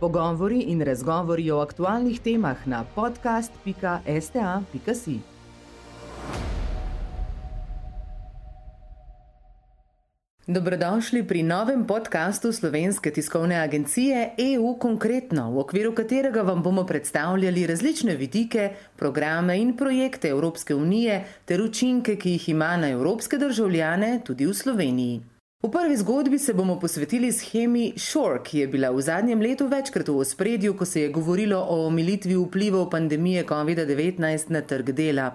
Pogovori 0.00 0.60
in 0.60 0.84
razgovori 0.84 1.50
o 1.50 1.60
aktualnih 1.60 2.20
temah 2.20 2.66
na 2.66 2.84
podcast.sta.si. 2.94 5.20
Dobrodošli 10.46 11.26
pri 11.26 11.42
novem 11.42 11.86
podkastu 11.86 12.52
Slovenske 12.52 13.10
tiskovne 13.10 13.56
agencije 13.56 14.30
EU 14.38 14.76
Konkretno, 14.78 15.50
v 15.50 15.58
okviru 15.58 15.94
katerega 15.94 16.42
vam 16.42 16.62
bomo 16.62 16.86
predstavljali 16.86 17.66
različne 17.66 18.16
vidike, 18.16 18.70
programe 18.96 19.58
in 19.58 19.76
projekte 19.76 20.28
Evropske 20.28 20.74
unije 20.74 21.24
ter 21.44 21.62
učinke, 21.62 22.16
ki 22.16 22.30
jih 22.30 22.48
ima 22.48 22.76
na 22.76 22.90
evropske 22.90 23.38
državljane 23.38 24.20
tudi 24.24 24.46
v 24.46 24.54
Sloveniji. 24.54 25.35
V 25.62 25.70
prvi 25.70 25.96
zgodbi 25.96 26.38
se 26.38 26.52
bomo 26.54 26.80
posvetili 26.80 27.32
schemi 27.32 27.92
Shore, 27.96 28.42
ki 28.44 28.58
je 28.58 28.66
bila 28.68 28.90
v 28.90 29.00
zadnjem 29.00 29.40
letu 29.40 29.66
večkrat 29.66 30.08
v 30.08 30.18
ospredju, 30.18 30.74
ko 30.76 30.84
se 30.84 31.00
je 31.00 31.08
govorilo 31.08 31.58
o 31.58 31.86
omilitvi 31.86 32.36
vplivov 32.36 32.90
pandemije 32.90 33.44
COVID-19 33.44 34.50
na 34.50 34.60
trg 34.60 34.92
dela. 34.92 35.30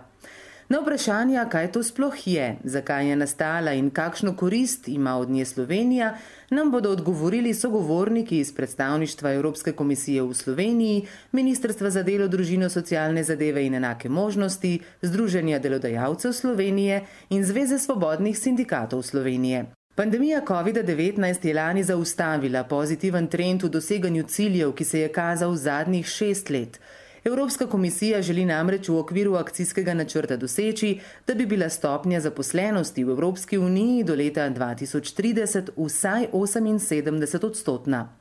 Na 0.70 0.80
vprašanja, 0.80 1.50
kaj 1.50 1.72
to 1.72 1.84
sploh 1.84 2.28
je, 2.28 2.46
zakaj 2.64 3.10
je 3.10 3.16
nastala 3.16 3.74
in 3.74 3.90
kakšno 3.90 4.36
korist 4.36 4.88
ima 4.88 5.18
od 5.18 5.30
nje 5.30 5.46
Slovenija, 5.46 6.14
nam 6.50 6.72
bodo 6.72 6.92
odgovorili 6.92 7.54
sogovorniki 7.54 8.40
iz 8.40 8.54
predstavništva 8.56 9.34
Evropske 9.34 9.72
komisije 9.72 10.22
v 10.22 10.34
Sloveniji, 10.34 11.08
Ministrstva 11.32 11.90
za 11.90 12.04
delo, 12.04 12.28
družino, 12.28 12.70
socialne 12.70 13.24
zadeve 13.24 13.66
in 13.66 13.76
enake 13.76 14.10
možnosti, 14.10 14.80
Združenja 15.02 15.60
delodajalcev 15.60 16.32
Slovenije 16.32 17.06
in 17.30 17.44
Zveze 17.44 17.80
svobodnih 17.80 18.40
sindikatov 18.40 19.02
Slovenije. 19.02 19.81
Pandemija 19.96 20.42
COVID-19 20.48 21.48
je 21.48 21.54
lani 21.54 21.84
zaustavila 21.84 22.64
pozitiven 22.64 23.28
trend 23.28 23.64
v 23.64 23.70
doseganju 23.70 24.24
ciljev, 24.24 24.72
ki 24.72 24.86
se 24.86 25.00
je 25.00 25.10
kazal 25.12 25.52
v 25.52 25.58
zadnjih 25.58 26.08
šest 26.08 26.50
let. 26.50 26.80
Evropska 27.24 27.68
komisija 27.68 28.22
želi 28.22 28.46
namreč 28.46 28.88
v 28.90 28.96
okviru 28.98 29.36
akcijskega 29.36 29.94
načrta 29.94 30.38
doseči, 30.38 31.00
da 31.28 31.36
bi 31.36 31.46
bila 31.46 31.70
stopnja 31.70 32.20
zaposlenosti 32.20 33.04
v 33.04 33.10
Evropski 33.10 33.58
uniji 33.58 34.04
do 34.04 34.16
leta 34.16 34.50
2030 34.50 35.76
vsaj 35.78 36.28
78 36.32 37.46
odstotna. 37.46 38.21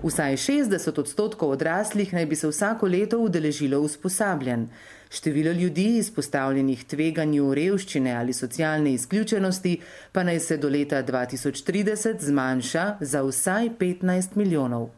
Vsaj 0.00 0.36
60 0.36 0.98
odstotkov 0.98 1.50
odraslih 1.50 2.12
naj 2.12 2.26
bi 2.26 2.36
se 2.36 2.48
vsako 2.48 2.86
leto 2.86 3.18
udeležilo 3.18 3.80
usposabljanj. 3.80 4.64
Število 5.10 5.52
ljudi 5.52 5.84
izpostavljenih 5.96 6.84
tveganju 6.84 7.54
revščine 7.54 8.14
ali 8.16 8.32
socialne 8.32 8.92
izključenosti 8.92 9.80
pa 10.12 10.22
naj 10.22 10.40
se 10.40 10.56
do 10.56 10.68
leta 10.68 11.02
2030 11.02 12.20
zmanjša 12.20 12.96
za 13.00 13.22
vsaj 13.22 13.70
15 13.78 14.36
milijonov. 14.36 14.88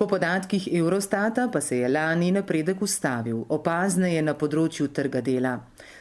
Po 0.00 0.06
podatkih 0.06 0.68
Eurostata 0.72 1.48
pa 1.52 1.60
se 1.60 1.76
je 1.78 1.88
lani 1.88 2.30
napredek 2.32 2.82
ustavil, 2.82 3.42
opazneje 3.52 4.22
na 4.24 4.32
področju 4.32 4.86
trga 4.96 5.20
dela. 5.20 5.50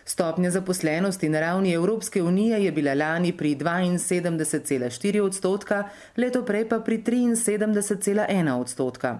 Stopnja 0.07 0.53
zaposlenosti 0.55 1.27
na 1.27 1.41
ravni 1.43 1.73
Evropske 1.75 2.23
unije 2.23 2.61
je 2.63 2.71
bila 2.71 2.93
lani 2.95 3.33
pri 3.35 3.57
72,4 3.59 5.19
odstotka, 5.19 5.81
leto 6.15 6.45
prej 6.47 6.69
pa 6.69 6.79
pri 6.79 7.01
73,1 7.03 8.53
odstotka. 8.55 9.13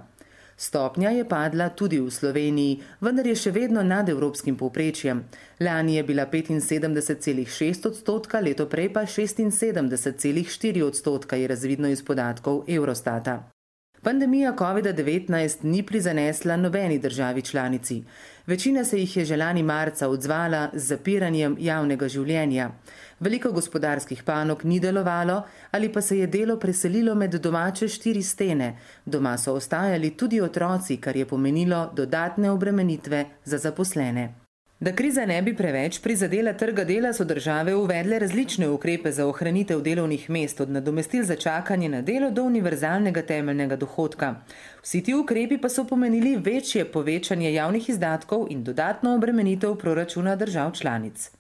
Stopnja 0.56 1.12
je 1.12 1.28
padla 1.28 1.70
tudi 1.76 2.00
v 2.00 2.08
Sloveniji, 2.08 2.80
vendar 3.04 3.28
je 3.28 3.36
še 3.36 3.52
vedno 3.52 3.84
nad 3.84 4.08
evropskim 4.08 4.56
povprečjem. 4.56 5.26
Lani 5.60 6.00
je 6.00 6.08
bila 6.08 6.24
75,6 6.32 7.92
odstotka, 7.92 8.40
leto 8.40 8.72
prej 8.72 8.94
pa 8.96 9.04
76,4 9.04 10.84
odstotka, 10.88 11.36
je 11.36 11.48
razvidno 11.52 11.92
iz 11.92 12.00
podatkov 12.00 12.64
Eurostata. 12.64 13.59
Pandemija 14.02 14.54
COVID-19 14.56 15.64
ni 15.64 15.84
prizanesla 15.84 16.56
nobeni 16.58 17.00
državi 17.00 17.42
članici. 17.42 18.04
Večina 18.48 18.84
se 18.86 19.00
jih 19.00 19.18
je 19.18 19.26
že 19.26 19.38
lani 19.38 19.64
marca 19.64 20.08
odzvala 20.08 20.70
z 20.74 20.86
zapiranjem 20.86 21.58
javnega 21.60 22.08
življenja. 22.08 22.72
Veliko 23.20 23.52
gospodarskih 23.52 24.24
panog 24.24 24.66
ni 24.66 24.80
delovalo 24.80 25.44
ali 25.72 25.94
pa 25.94 26.02
se 26.02 26.18
je 26.20 26.28
delo 26.28 26.58
preselilo 26.60 27.16
med 27.16 27.36
domače 27.36 27.88
štiri 27.88 28.24
stene. 28.24 28.78
Doma 29.06 29.38
so 29.38 29.54
ostajali 29.54 30.16
tudi 30.18 30.42
otroci, 30.42 30.98
kar 30.98 31.18
je 31.18 31.26
pomenilo 31.26 31.90
dodatne 31.96 32.52
obremenitve 32.52 33.26
za 33.46 33.58
zaposlene. 33.58 34.49
Da 34.82 34.94
kriza 34.96 35.26
ne 35.26 35.42
bi 35.42 35.52
preveč 35.56 35.98
prizadela 36.00 36.54
trga 36.54 36.84
dela, 36.88 37.10
so 37.14 37.26
države 37.28 37.74
uvedle 37.76 38.20
različne 38.20 38.70
ukrepe 38.70 39.12
za 39.12 39.26
ohranitev 39.28 39.82
delovnih 39.82 40.30
mest, 40.30 40.62
od 40.62 40.70
nadomestil 40.70 41.24
za 41.24 41.36
čakanje 41.36 41.90
na 41.90 42.02
delo 42.02 42.30
do 42.32 42.44
univerzalnega 42.44 43.22
temeljnega 43.22 43.76
dohodka. 43.76 44.36
Vsi 44.82 45.04
ti 45.04 45.14
ukrepi 45.14 45.58
pa 45.58 45.70
so 45.70 45.84
pomenili 45.84 46.38
večje 46.38 46.86
povečanje 46.86 47.54
javnih 47.54 47.90
izdatkov 47.90 48.48
in 48.50 48.64
dodatno 48.64 49.16
obremenitev 49.16 49.76
proračuna 49.76 50.36
držav 50.36 50.72
članic. 50.72 51.32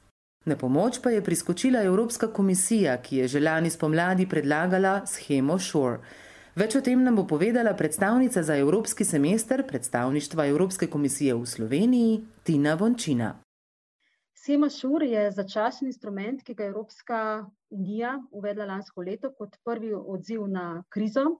Na 0.45 0.55
pomoč 0.55 0.99
pa 1.03 1.09
je 1.09 1.23
priskočila 1.23 1.83
Evropska 1.83 2.27
komisija, 2.27 2.97
ki 2.97 3.17
je 3.17 3.27
že 3.27 3.39
lani 3.39 3.69
spomladi 3.69 4.27
predlagala 4.27 5.05
schemo 5.05 5.59
Shore. 5.59 5.99
Več 6.57 6.73
o 6.73 6.79
tem 6.81 6.97
nam 7.05 7.13
bo 7.13 7.27
povedala 7.29 7.75
predstavnica 7.77 8.41
za 8.41 8.55
Evropski 8.57 9.05
semester 9.05 9.61
predstavništva 9.67 10.47
Evropske 10.49 10.87
komisije 10.89 11.35
v 11.37 11.45
Sloveniji, 11.45 12.23
Tina 12.43 12.73
Vončina. 12.73 13.35
Sema 14.33 14.69
Šur 14.69 15.03
je 15.05 15.27
začasen 15.31 15.91
instrument, 15.91 16.41
ki 16.41 16.55
ga 16.57 16.63
je 16.65 16.71
Evropska 16.73 17.19
unija 17.69 18.15
uvedla 18.31 18.65
lansko 18.65 19.05
leto 19.05 19.29
kot 19.37 19.59
prvi 19.63 19.93
odziv 19.93 20.47
na 20.49 20.81
krizo, 20.89 21.37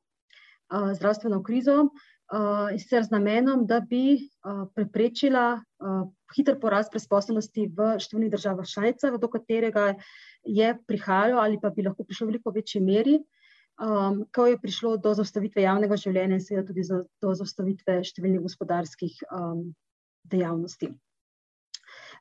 zdravstveno 0.69 1.41
krizo, 1.43 1.89
in 2.69 2.77
sicer 2.77 3.01
z 3.07 3.09
namenom, 3.09 3.65
da 3.65 3.79
bi 3.81 4.19
preprečila 4.75 5.57
hiter 6.35 6.59
porast 6.61 6.93
brezposobnosti 6.93 7.65
v 7.65 7.89
številnih 7.97 8.35
državah 8.37 8.69
članicah, 8.69 9.17
do 9.17 9.31
katerega 9.33 9.95
je 10.45 10.69
prihajalo 10.85 11.41
ali 11.41 11.57
pa 11.57 11.73
bi 11.73 11.87
lahko 11.87 12.05
prišlo 12.05 12.27
v 12.27 12.35
veliko 12.35 12.53
večji 12.53 12.85
meri 12.85 13.17
um, 13.79 14.23
ko 14.35 14.45
je 14.45 14.59
prišlo 14.62 14.97
do 14.97 15.13
zaustavitve 15.17 15.63
javnega 15.63 15.97
življenja 15.97 16.38
in 16.38 16.44
seveda 16.44 16.67
tudi 16.69 16.85
za, 16.88 17.03
do 17.22 17.35
zaustavitve 17.35 18.00
številnih 18.03 18.44
gospodarskih 18.44 19.22
um, 19.31 19.69
dejavnosti. 20.29 20.91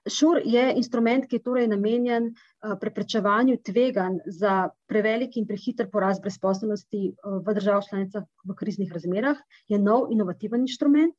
Šur 0.09 0.39
je 0.47 0.63
instrument, 0.79 1.27
ki 1.29 1.39
je 1.39 1.45
torej 1.45 1.67
namenjen 1.69 2.31
uh, 2.31 2.77
preprečevanju 2.81 3.59
tveganj 3.67 4.21
za 4.39 4.71
prevelik 4.89 5.37
in 5.37 5.47
prehiter 5.49 5.91
porast 5.93 6.23
brezposobnosti 6.25 7.03
uh, 7.11 7.41
v 7.45 7.57
državah 7.59 7.85
članicah 7.89 8.27
v 8.47 8.57
kriznih 8.57 8.93
razmerah, 8.95 9.41
je 9.69 9.79
nov 9.79 10.13
inovativen 10.15 10.65
instrument 10.65 11.15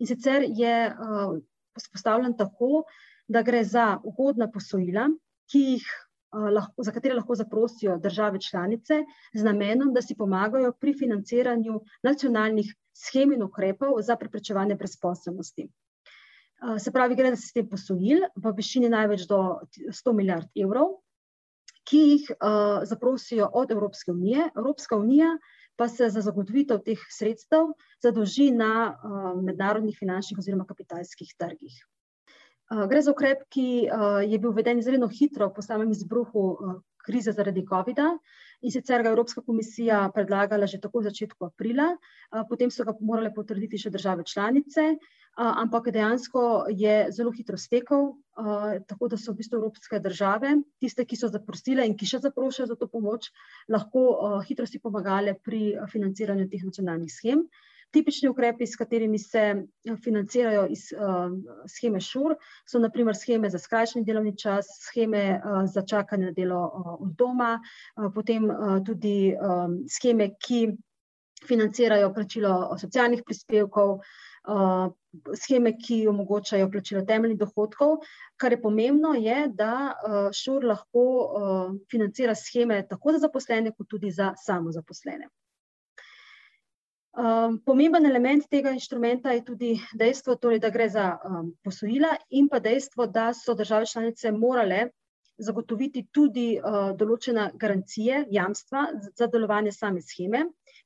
in 0.00 0.08
sicer 0.08 0.46
je 0.48 0.74
uh, 0.90 1.36
postavljen 1.92 2.36
tako, 2.38 2.84
da 3.28 3.42
gre 3.42 3.62
za 3.64 3.98
ugodna 4.04 4.50
posojila, 4.52 5.08
ki 5.50 5.60
jih 5.74 5.86
lahko, 6.34 6.82
za 6.82 6.92
katere 6.92 7.14
lahko 7.14 7.34
zaprosijo 7.34 7.98
države 7.98 8.40
članice 8.40 9.04
z 9.34 9.44
namenom, 9.44 9.92
da 9.94 10.02
si 10.02 10.16
pomagajo 10.18 10.72
pri 10.80 10.94
financiranju 10.98 11.80
nacionalnih 12.02 12.74
schem 12.94 13.32
in 13.32 13.42
ukrepov 13.42 14.00
za 14.02 14.16
preprečevanje 14.16 14.74
brezposobnosti. 14.74 15.68
Se 16.78 16.92
pravi, 16.92 17.16
gre 17.16 17.34
za 17.34 17.36
sistem 17.36 17.68
posojil 17.68 18.22
v 18.36 18.52
višini 18.56 18.88
največ 18.88 19.26
do 19.28 19.40
100 19.92 20.12
milijard 20.16 20.48
evrov, 20.56 21.00
ki 21.84 21.98
jih 21.98 22.30
uh, 22.30 22.84
zaprosijo 22.88 23.50
od 23.52 23.70
Evropske 23.70 24.12
unije. 24.12 24.48
Evropska 24.56 24.96
unija 24.96 25.34
pa 25.76 25.88
se 25.88 26.08
za 26.10 26.20
zagotovitev 26.20 26.80
teh 26.86 27.00
sredstev 27.10 27.74
zadolži 28.02 28.50
na 28.50 28.70
uh, 28.94 29.42
mednarodnih 29.42 29.96
finančnih 29.98 30.38
oziroma 30.38 30.64
kapitalskih 30.64 31.34
trgih. 31.38 31.74
Eh, 32.74 32.86
gre 32.90 33.02
za 33.02 33.12
ukrep, 33.12 33.44
ki 33.54 33.68
eh, 33.86 34.24
je 34.26 34.38
bil 34.38 34.50
uveden 34.50 34.80
izredno 34.80 35.08
hitro 35.08 35.50
po 35.54 35.62
samem 35.62 35.90
izbruhu 35.94 36.44
eh, 36.54 36.78
krize 37.06 37.34
zaradi 37.36 37.62
COVID-a 37.68 38.06
in 38.64 38.72
sicer 38.72 39.02
ga 39.04 39.12
Evropska 39.12 39.42
komisija 39.46 39.98
predlagala 40.14 40.66
že 40.66 40.80
tako 40.80 41.02
v 41.02 41.10
začetku 41.10 41.44
aprila, 41.44 41.90
potem 42.48 42.70
so 42.72 42.86
ga 42.88 42.94
morale 43.00 43.28
potrditi 43.34 43.76
še 43.76 43.90
države 43.92 44.24
članice, 44.24 44.84
ampak 45.36 45.90
dejansko 45.92 46.44
je 46.72 46.94
zelo 47.12 47.34
hitro 47.36 47.60
stekel, 47.60 48.06
tako 48.88 49.10
da 49.12 49.18
so 49.20 49.34
v 49.34 49.42
bistvu 49.42 49.60
evropske 49.60 50.00
države, 50.00 50.54
tiste, 50.80 51.04
ki 51.04 51.18
so 51.20 51.28
zaprosile 51.28 51.84
in 51.84 51.92
ki 51.92 52.08
še 52.08 52.22
zaprošajo 52.24 52.70
za 52.72 52.78
to 52.80 52.88
pomoč, 52.88 53.28
lahko 53.68 54.06
hitro 54.48 54.64
si 54.64 54.80
pomagale 54.80 55.36
pri 55.36 55.74
financiranju 55.92 56.48
teh 56.48 56.64
nacionalnih 56.64 57.12
schem. 57.12 57.44
Tipični 57.94 58.28
ukrepi, 58.28 58.66
s 58.66 58.76
katerimi 58.76 59.18
se 59.18 59.42
eh, 59.54 59.96
financirajo 60.04 60.66
iz 60.70 60.88
uh, 60.92 61.30
scheme 61.70 62.00
ŠUR, 62.00 62.34
so 62.66 62.80
naprimer 62.82 63.14
scheme 63.16 63.50
za 63.50 63.58
skrajšani 63.58 64.04
delovni 64.04 64.34
čas, 64.38 64.66
scheme 64.82 65.22
uh, 65.38 65.62
za 65.70 65.84
čakanje 65.86 66.26
na 66.26 66.32
delo 66.32 66.64
uh, 66.64 66.88
od 66.98 67.14
doma, 67.18 67.52
uh, 67.60 68.10
potem 68.14 68.50
uh, 68.50 68.80
tudi 68.86 69.34
um, 69.34 69.78
scheme, 69.88 70.32
ki 70.34 70.66
financirajo 71.46 72.12
plačilo 72.14 72.76
socialnih 72.80 73.22
prispevkov, 73.26 73.98
uh, 73.98 74.88
scheme, 75.38 75.76
ki 75.78 76.06
omogočajo 76.08 76.70
plačilo 76.72 77.04
temeljnih 77.06 77.38
dohodkov. 77.38 77.98
Kar 78.36 78.52
je 78.52 78.60
pomembno, 78.62 79.14
je, 79.14 79.38
da 79.54 79.72
uh, 79.92 80.28
ŠUR 80.34 80.66
lahko 80.72 81.06
uh, 81.06 81.78
financira 81.90 82.34
scheme 82.34 82.82
tako 82.88 83.14
za 83.14 83.26
zaposlene, 83.28 83.74
kot 83.76 83.88
tudi 83.88 84.10
za 84.10 84.32
samozaposlene. 84.46 85.30
Um, 87.14 87.60
pomemben 87.62 88.06
element 88.06 88.48
tega 88.50 88.72
inštrumenta 88.74 89.30
je 89.36 89.44
tudi 89.46 89.68
dejstvo, 89.94 90.34
torej, 90.34 90.58
da 90.58 90.70
gre 90.74 90.88
za 90.90 91.04
um, 91.14 91.52
posojila 91.62 92.08
in 92.34 92.48
pa 92.50 92.58
dejstvo, 92.58 93.06
da 93.06 93.28
so 93.38 93.54
države 93.54 93.86
članice 93.86 94.32
morale 94.34 94.88
zagotoviti 95.38 96.02
tudi 96.10 96.56
uh, 96.58 96.90
določene 96.98 97.52
garancije, 97.54 98.24
jamstva 98.34 98.82
za 99.14 99.28
delovanje 99.30 99.70
same 99.76 100.02
scheme, 100.02 100.40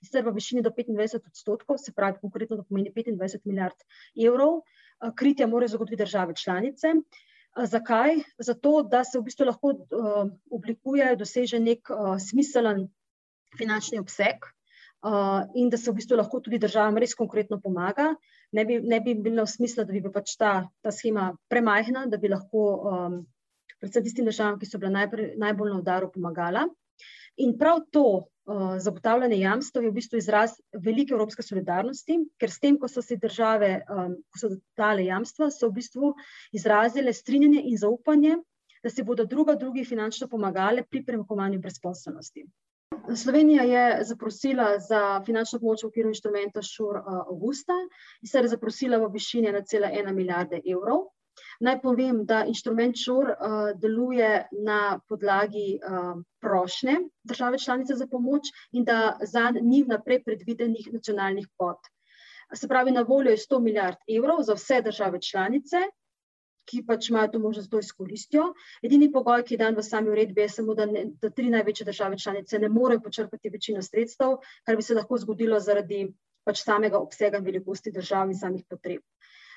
sicer 0.05 0.27
v 0.27 0.35
višini 0.37 0.61
do 0.61 0.69
25 0.77 1.17
odstotkov, 1.33 1.81
se 1.81 1.97
pravi, 1.97 2.21
konkretno 2.21 2.61
to 2.61 2.67
pomeni 2.69 2.93
25 2.93 3.49
milijard 3.49 3.89
evrov, 4.29 4.61
uh, 4.61 5.15
kritja 5.17 5.49
morajo 5.49 5.79
zagotoviti 5.79 6.03
države 6.03 6.37
članice. 6.37 6.93
Uh, 6.93 7.65
zakaj? 7.65 8.21
Zato, 8.37 8.83
da 8.85 9.01
se 9.01 9.17
v 9.17 9.25
bistvu 9.31 9.49
lahko 9.49 9.73
uh, 9.73 10.29
oblikuje, 10.53 11.09
doseže 11.17 11.57
nek 11.57 11.89
uh, 11.89 12.19
smiselen 12.21 12.85
finančni 13.57 13.97
obseg 14.05 14.45
uh, 15.03 15.47
in 15.55 15.71
da 15.71 15.77
se 15.77 15.91
v 15.91 15.99
bistvu 16.01 16.19
lahko 16.19 16.41
tudi 16.45 16.59
državam 16.59 16.99
res 16.99 17.15
konkretno 17.15 17.61
pomaga. 17.61 18.13
Ne 18.53 18.65
bi, 18.65 18.81
ne 18.81 19.01
bi 19.05 19.15
bilo 19.15 19.47
smisla, 19.47 19.85
da 19.85 19.93
bi 19.93 20.03
pač 20.13 20.37
ta, 20.41 20.53
ta 20.83 20.93
schema 20.95 21.31
premajhna, 21.53 22.07
da 22.09 22.19
bi 22.19 22.31
lahko 22.33 22.65
um, 22.93 23.21
predvsem 23.79 24.05
tistim 24.07 24.29
državam, 24.29 24.59
ki 24.59 24.67
so 24.67 24.81
bile 24.81 24.95
najprej, 24.95 25.33
najbolj 25.39 25.73
na 25.75 25.81
udaru, 25.83 26.11
pomagala. 26.15 26.67
In 27.39 27.53
prav 27.59 27.85
to 27.95 28.05
uh, 28.11 28.79
zagotavljanje 28.83 29.39
jamstva 29.39 29.83
je 29.85 29.91
v 29.93 29.99
bistvu 30.01 30.19
izraz 30.19 30.57
velike 30.75 31.15
evropske 31.15 31.45
solidarnosti, 31.47 32.17
ker 32.41 32.51
s 32.51 32.59
tem, 32.59 32.79
ko 32.81 32.91
so 32.91 33.05
si 33.05 33.19
države, 33.21 33.77
um, 33.87 34.17
ko 34.33 34.43
so 34.43 34.51
dale 34.79 35.05
jamstva, 35.07 35.53
so 35.55 35.69
v 35.69 35.79
bistvu 35.79 36.15
izrazile 36.57 37.15
strinjanje 37.15 37.63
in 37.71 37.79
zaupanje, 37.79 38.41
da 38.83 38.91
si 38.91 39.05
bodo 39.07 39.27
druga 39.27 39.55
drugi 39.55 39.85
finančno 39.85 40.29
pomagali 40.29 40.83
pri 40.87 41.05
premahovanju 41.05 41.61
brezposobnosti. 41.63 42.47
Slovenija 43.17 43.63
je 43.63 44.05
zaprosila 44.05 44.79
za 44.79 45.23
finančno 45.27 45.59
pomoč 45.59 45.83
v 45.83 45.89
okviru 45.89 46.11
inštrumenta 46.13 46.63
ŠUR 46.63 46.97
uh, 46.97 47.07
avgusta 47.33 47.73
in 48.23 48.29
se 48.29 48.39
je 48.39 48.49
zaprosila 48.49 48.99
v 48.99 49.09
višini 49.13 49.49
1,1 49.49 50.13
milijarde 50.13 50.61
evrov. 50.73 51.07
Naj 51.61 51.81
povem, 51.81 52.25
da 52.27 52.43
inštrument 52.45 52.97
ŠUR 52.97 53.31
uh, 53.31 53.55
deluje 53.81 54.31
na 54.65 55.01
podlagi 55.09 55.79
uh, 55.79 56.21
prošnje 56.41 56.99
države 57.25 57.59
članice 57.59 57.95
za 57.95 58.07
pomoč 58.07 58.53
in 58.73 58.85
da 58.85 59.17
za 59.23 59.51
njih 59.61 59.89
naprej 59.89 60.23
predvidenih 60.25 60.93
nacionalnih 60.93 61.49
pot. 61.57 61.79
Se 62.55 62.69
pravi, 62.69 62.91
na 62.91 63.03
voljo 63.03 63.31
je 63.31 63.37
100 63.37 63.61
milijard 63.61 63.97
evrov 64.19 64.43
za 64.43 64.55
vse 64.55 64.83
države 64.83 65.21
članice, 65.21 65.81
ki 66.69 66.83
pač 66.89 67.11
imajo 67.11 67.33
to 67.35 67.41
možnost, 67.43 67.71
da 67.71 67.77
to 67.77 67.85
izkoristijo. 67.87 68.47
Edini 68.85 69.11
pogoj, 69.13 69.45
ki 69.49 69.57
je 69.57 69.63
dan 69.65 69.77
v 69.79 69.85
sami 69.87 70.13
uredbi, 70.13 70.45
je 70.45 70.55
samo, 70.59 70.77
da, 70.79 70.87
ne, 70.87 71.05
da 71.23 71.31
tri 71.31 71.51
največje 71.55 71.89
države 71.89 72.19
članice 72.25 72.59
ne 72.59 72.69
morejo 72.69 73.05
počrpati 73.05 73.53
večino 73.55 73.83
sredstev, 73.83 74.39
kar 74.67 74.77
bi 74.77 74.87
se 74.87 74.97
lahko 74.99 75.19
zgodilo 75.19 75.61
zaradi 75.61 76.07
pač 76.49 76.63
samega 76.65 76.99
obsega 76.99 77.41
in 77.41 77.45
velikosti 77.45 77.93
držav 77.93 78.31
in 78.31 78.39
samih 78.39 78.65
potreb. 78.69 79.03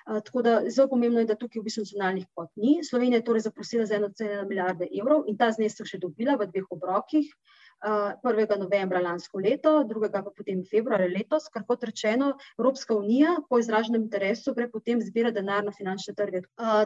Tako 0.02 0.42
da 0.42 0.54
zelo 0.66 0.90
pomembno 0.90 1.22
je, 1.22 1.28
da 1.30 1.38
tukaj 1.38 1.62
v 1.62 1.68
bistvu 1.68 1.84
nacionalnih 1.86 2.26
pot 2.36 2.50
ni. 2.58 2.80
Slovenija 2.84 3.22
je 3.22 3.26
torej 3.28 3.44
zaprosila 3.46 3.86
za 3.86 4.00
1,1 4.00 4.48
milijarde 4.50 4.88
evrov 5.00 5.28
in 5.30 5.38
ta 5.38 5.52
znesek 5.54 5.88
še 5.88 6.00
dobila 6.02 6.40
v 6.42 6.50
dveh 6.50 6.72
obrokih. 6.74 7.28
Uh, 7.30 7.61
1. 7.82 8.60
novembra 8.60 9.02
lansko 9.02 9.40
leto, 9.40 9.84
drugega 9.90 10.22
pa 10.24 10.32
potem 10.38 10.62
februarja 10.70 11.08
letos, 11.10 11.50
kar 11.54 11.66
kot 11.68 11.84
rečeno, 11.84 12.36
Evropska 12.60 12.96
unija 12.96 13.38
po 13.50 13.60
izraženem 13.60 14.04
interesu 14.04 14.54
gre 14.54 14.70
potem 14.70 15.02
zbira 15.02 15.32
denar 15.32 15.66
na 15.66 15.72
finančne 15.72 16.14
trge. 16.14 16.44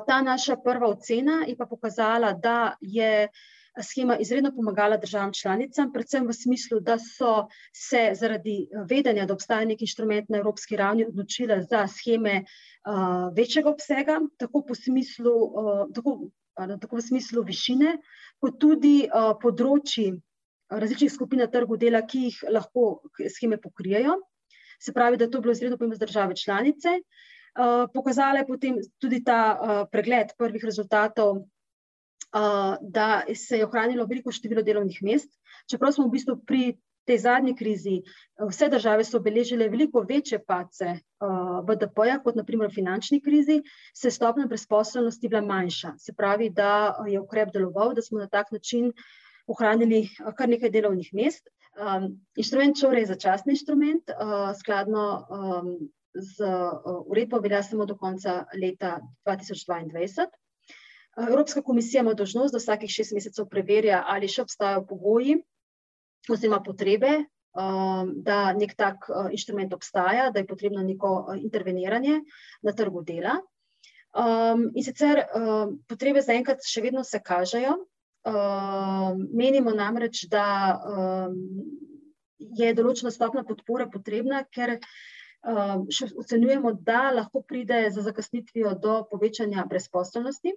Ta 0.07 0.21
naša 0.21 0.56
prva 0.63 0.88
ocena 0.88 1.44
je 1.47 1.56
pa 1.57 1.65
pokazala, 1.65 2.33
da 2.33 2.75
je 2.81 3.27
schema 3.83 4.18
izredno 4.18 4.51
pomagala 4.56 4.97
državam 4.97 5.33
članicam, 5.33 5.92
predvsem 5.94 6.27
v 6.27 6.33
smislu, 6.33 6.80
da 6.80 6.98
so 7.00 7.48
se 7.74 8.12
zaradi 8.15 8.68
vedenja, 8.89 9.25
da 9.25 9.33
obstaja 9.33 9.65
nek 9.65 9.81
inštrument 9.81 10.30
na 10.30 10.38
evropski 10.38 10.77
ravni, 10.77 11.06
odločile 11.06 11.62
za 11.62 11.88
scheme 11.88 12.44
uh, 12.44 13.36
večjega 13.36 13.69
obsega, 13.69 14.19
tako, 14.38 14.63
smislu, 14.75 15.33
uh, 15.36 15.88
tako, 15.95 16.30
uh, 16.59 16.80
tako 16.80 16.95
v 16.95 17.01
smislu 17.01 17.44
višine, 17.44 17.98
kot 18.39 18.59
tudi 18.59 19.09
uh, 19.09 19.33
področji 19.41 20.13
različnih 20.69 21.12
skupin 21.12 21.39
na 21.39 21.47
trgu 21.47 21.77
dela, 21.77 22.01
ki 22.07 22.27
jih 22.27 22.39
lahko 22.51 23.01
scheme 23.29 23.57
pokrijejo. 23.62 24.17
Se 24.79 24.94
pravi, 24.94 25.17
da 25.17 25.25
je 25.25 25.31
to 25.31 25.41
bilo 25.41 25.51
izredno 25.51 25.77
pomembno 25.77 25.95
za 25.95 26.06
države 26.06 26.35
članice. 26.35 27.00
Uh, 27.56 27.89
pokazala 27.94 28.41
je 28.41 28.47
potem 28.47 28.79
tudi 29.00 29.23
ta 29.23 29.39
uh, 29.56 29.88
pregled 29.91 30.33
prvih 30.38 30.63
rezultatov, 30.63 31.38
uh, 31.38 32.75
da 32.81 33.23
se 33.35 33.57
je 33.57 33.65
ohranilo 33.65 34.06
veliko 34.06 34.31
število 34.31 34.62
delovnih 34.62 35.00
mest. 35.03 35.31
Čeprav 35.71 35.91
smo 35.95 36.07
v 36.07 36.17
bistvu 36.17 36.35
pri 36.45 36.75
tej 37.06 37.17
zadnji 37.21 37.53
krizi, 37.56 38.01
vse 38.50 38.67
države 38.69 39.03
so 39.06 39.19
obeležile 39.21 39.69
veliko 39.69 40.01
večje 40.09 40.39
pace 40.41 40.95
BDP-ja, 41.67 42.17
kot 42.23 42.35
naprimer 42.35 42.71
v 42.71 42.75
finančni 42.79 43.19
krizi, 43.21 43.59
se 43.94 44.07
je 44.07 44.12
stopna 44.12 44.47
brezposobnosti 44.50 45.29
bila 45.29 45.41
manjša. 45.45 45.94
Se 46.01 46.15
pravi, 46.17 46.50
da 46.50 46.95
je 47.07 47.21
ukrep 47.21 47.53
deloval, 47.53 47.94
da 47.94 48.01
smo 48.01 48.19
na 48.19 48.27
tak 48.27 48.51
način 48.51 48.89
uh, 48.89 49.06
ohranili 49.47 50.06
eh, 50.06 50.31
kar 50.38 50.50
nekaj 50.50 50.71
delovnih 50.74 51.12
mest. 51.13 51.50
Um, 51.75 52.13
inštrument 52.39 52.77
ČOR 52.80 52.95
je 52.95 53.09
začasni 53.09 53.51
inštrument, 53.51 54.12
uh, 54.13 54.53
skladno 54.56 55.06
um, 55.27 55.71
z 56.15 56.39
uh, 56.39 57.01
uredbo 57.12 57.42
velja 57.44 57.59
samo 57.63 57.86
do 57.86 57.97
konca 58.00 58.45
leta 58.56 59.01
2022. 59.27 60.27
Evropska 61.27 61.62
komisija 61.62 62.01
ima 62.01 62.13
dožnost, 62.13 62.53
da 62.53 62.59
vsakih 62.59 62.92
šest 62.92 63.12
mesecev 63.15 63.50
preverja, 63.51 64.03
ali 64.07 64.27
še 64.31 64.44
obstajajo 64.44 64.86
pogoji 64.88 65.36
oziroma 66.31 66.62
potrebe, 66.63 67.12
um, 67.56 68.13
da 68.24 68.53
nek 68.56 68.75
tak 68.80 69.09
uh, 69.09 69.27
inštrument 69.31 69.75
obstaja, 69.75 70.30
da 70.31 70.39
je 70.39 70.48
potrebno 70.48 70.83
neko 70.83 71.12
uh, 71.19 71.36
interveniranje 71.39 72.21
na 72.63 72.71
trgu 72.71 73.03
dela. 73.03 73.36
Um, 74.15 74.69
in 74.75 74.83
sicer 74.83 75.25
um, 75.36 75.75
potrebe 75.91 76.24
zaenkrat 76.24 76.63
še 76.63 76.86
vedno 76.88 77.03
se 77.03 77.19
kažejo, 77.19 77.75
menimo 78.25 79.72
namreč, 79.72 80.25
da 80.30 80.45
um, 80.75 81.36
je 82.39 82.74
določena 82.74 83.12
stopna 83.13 83.44
podpore 83.45 83.88
potrebna, 83.92 84.44
ker 84.50 84.77
um, 84.77 85.86
še 85.94 86.10
ocenjujemo, 86.18 86.74
da 86.88 87.12
lahko 87.13 87.44
pride 87.45 87.86
za 87.94 88.06
zakasnitvijo 88.06 88.75
do 88.81 89.04
povečanja 89.12 89.66
brezposobnosti. 89.69 90.56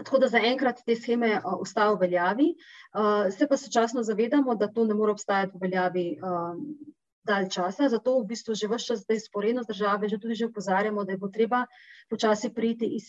Tako 0.00 0.20
da 0.22 0.30
zaenkrat 0.32 0.84
te 0.86 0.96
scheme 0.96 1.32
uh, 1.38 1.58
ostajajo 1.64 1.96
v 1.96 2.06
veljavi, 2.06 2.48
uh, 2.52 3.28
se 3.32 3.48
pa 3.48 3.58
sočasno 3.60 4.04
zavedamo, 4.06 4.56
da 4.56 4.68
to 4.68 4.84
ne 4.84 4.96
more 4.96 5.16
obstajati 5.16 5.56
v 5.56 5.66
veljavi 5.66 6.06
um, 6.20 6.62
dalj 7.26 7.50
časa. 7.56 7.88
Zato 7.92 8.18
v 8.20 8.30
bistvu 8.32 8.56
že 8.56 8.68
vse 8.70 8.92
čas 8.92 9.04
zdaj 9.04 9.26
sporedno 9.26 9.64
z 9.64 9.72
države 9.72 10.08
že 10.08 10.20
tudi 10.20 10.38
že 10.38 10.48
upozarjamo, 10.48 11.04
da 11.04 11.16
je 11.16 11.20
potreba 11.20 11.66
počasi 12.08 12.52
priti 12.54 12.88
iz 12.96 13.08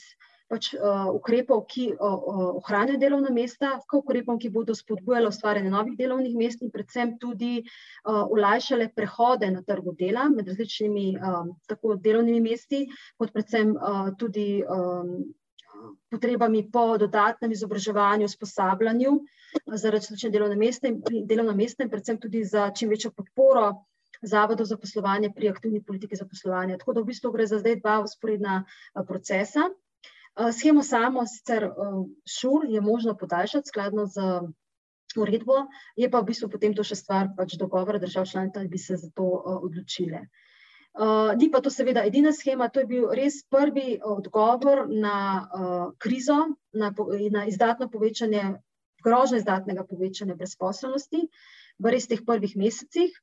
pač, 0.51 0.72
uh, 0.75 1.08
ukrepov, 1.15 1.63
ki 1.72 1.88
uh, 1.96 2.29
ohranjajo 2.60 3.00
delovna 3.00 3.31
mesta, 3.31 3.77
k 3.88 4.00
ukrepom, 4.01 4.39
ki 4.41 4.51
bodo 4.51 4.75
spodbujali 4.75 5.31
ustvarjanje 5.31 5.72
novih 5.72 5.98
delovnih 6.00 6.36
mest 6.36 6.63
in 6.65 6.72
predvsem 6.74 7.15
tudi 7.22 7.62
uh, 7.63 8.25
olajšale 8.27 8.89
prehode 8.96 9.51
na 9.51 9.63
trgu 9.67 9.96
dela 10.00 10.27
med 10.29 10.50
različnimi 10.51 11.05
um, 11.17 11.53
tako 11.72 11.96
delovnimi 11.96 12.41
mesti, 12.51 12.86
kot 13.22 13.31
predvsem 13.36 13.75
uh, 13.77 14.10
tudi 14.20 14.63
um, 14.63 15.22
potrebami 16.12 16.65
po 16.72 16.98
dodatnem 16.98 17.51
izobraževanju, 17.55 18.27
usposabljanju 18.27 19.13
za 19.75 19.91
različne 19.91 20.29
delovne 20.29 20.55
mesta 20.55 20.91
in, 20.91 21.00
delovna 21.27 21.55
mesta 21.55 21.84
in 21.84 21.89
predvsem 21.89 22.20
tudi 22.20 22.43
za 22.43 22.70
čim 22.75 22.89
večjo 22.89 23.12
podporo. 23.15 23.72
Zavodov 24.22 24.67
za 24.70 24.75
poslovanje 24.77 25.31
pri 25.34 25.50
aktivni 25.50 25.79
politiki 25.81 26.15
za 26.15 26.27
poslovanje. 26.29 26.75
Tako 26.77 26.93
da 26.93 27.01
v 27.01 27.08
bistvu 27.08 27.31
gre 27.34 27.48
za 27.50 27.58
zdaj 27.58 27.79
dva 27.79 27.96
usporedna 28.05 28.60
procesa. 29.08 29.63
Eh, 30.35 30.51
Schemo 30.51 30.83
samo, 30.83 31.25
sicer 31.27 31.63
eh, 31.63 31.71
šur, 32.39 32.65
je 32.69 32.81
možno 32.81 33.17
podaljšati 33.17 33.67
skladno 33.67 34.05
z 34.05 34.21
uredbo, 35.19 35.65
je 35.95 36.07
pa 36.11 36.21
v 36.21 36.29
bistvu 36.31 36.47
potem 36.50 36.75
to 36.75 36.85
še 36.88 36.95
stvar 36.95 37.33
pač 37.35 37.57
dogovora 37.59 38.00
držav 38.00 38.29
članic, 38.31 38.53
da 38.55 38.63
bi 38.63 38.79
se 38.79 38.95
za 38.95 39.09
to 39.15 39.27
eh, 39.27 39.59
odločile. 39.67 40.25
Uh, 40.91 41.31
ni 41.39 41.47
pa 41.47 41.61
to 41.63 41.71
seveda 41.71 42.01
edina 42.03 42.33
schema, 42.35 42.65
to 42.67 42.81
je 42.81 42.88
bil 42.88 43.03
res 43.15 43.38
prvi 43.47 44.01
odgovor 44.03 44.89
na 44.91 45.13
uh, 45.39 45.85
krizo, 45.97 46.35
na, 46.75 46.89
na 47.31 47.45
izdatno 47.47 47.88
povečanje, 47.88 48.41
grožno 49.00 49.39
izdatnega 49.39 49.85
povečanja 49.88 50.35
brezposobnosti 50.35 51.21
v 51.79 51.93
res 51.95 52.09
teh 52.11 52.25
prvih 52.27 52.57
mesecih. 52.59 53.15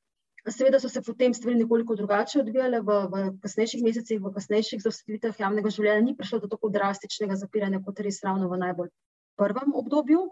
Seveda 0.49 0.79
so 0.79 0.89
se 0.89 1.01
potem 1.01 1.33
stvari 1.33 1.57
nekoliko 1.59 1.95
drugače 1.95 2.39
odvijale 2.39 2.79
v, 2.81 2.95
v 3.11 3.25
kasnejših 3.43 3.83
mesecih, 3.83 4.21
v 4.21 4.31
kasnejših 4.33 4.81
zaostritvah 4.83 5.39
javnega 5.39 5.71
življenja, 5.73 6.05
ni 6.05 6.15
prišlo 6.17 6.39
do 6.43 6.49
tako 6.51 6.71
drastičnega 6.73 7.37
zapiranja, 7.39 7.81
kot 7.85 7.99
res 8.05 8.21
ravno 8.25 8.49
v 8.49 8.59
najbolj 8.63 8.89
prvem 9.39 9.75
obdobju. 9.81 10.25